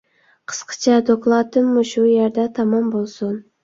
[0.51, 3.43] قىسقىچە دوكلاتىم مۇشۇ يەردە تامام بولسۇن.